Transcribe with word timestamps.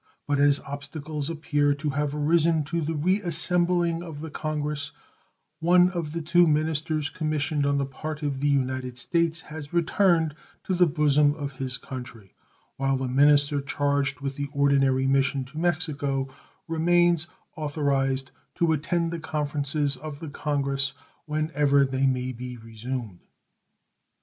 But 0.25 0.39
as 0.39 0.59
obstacles 0.61 1.29
appear 1.29 1.75
to 1.75 1.89
have 1.91 2.15
arisen 2.15 2.63
to 2.63 2.81
the 2.81 2.95
reassembling 2.95 4.01
of 4.01 4.21
the 4.21 4.31
congress, 4.31 4.91
one 5.59 5.91
of 5.91 6.13
the 6.13 6.23
two 6.23 6.47
ministers 6.47 7.11
commissioned 7.11 7.67
on 7.67 7.77
the 7.77 7.85
part 7.85 8.23
of 8.23 8.39
the 8.39 8.47
United 8.47 8.97
States 8.97 9.41
has 9.41 9.73
returned 9.73 10.33
to 10.63 10.73
the 10.73 10.87
bosom 10.87 11.35
of 11.35 11.51
his 11.51 11.77
country, 11.77 12.33
while 12.77 12.97
the 12.97 13.07
minister 13.07 13.61
charged 13.61 14.21
with 14.21 14.37
the 14.37 14.49
ordinary 14.53 15.05
mission 15.05 15.45
to 15.45 15.59
Mexico 15.59 16.27
remains 16.67 17.27
authorized 17.55 18.31
to 18.55 18.71
attend 18.73 19.11
the 19.13 19.19
conferences 19.19 19.97
of 19.97 20.19
the 20.19 20.29
congress 20.29 20.95
when 21.27 21.51
ever 21.53 21.85
they 21.85 22.07
may 22.07 22.31
be 22.31 22.57
resumed. 22.57 23.19